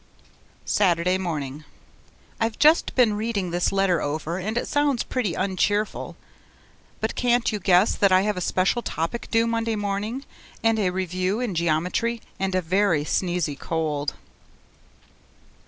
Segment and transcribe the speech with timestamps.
[0.65, 1.63] Saturday morning
[2.39, 6.17] I've just been reading this letter over and it sounds pretty un cheerful.
[6.99, 10.25] But can't you guess that I have a special topic due Monday morning
[10.63, 14.15] and a review in geometry and a very sneezy cold?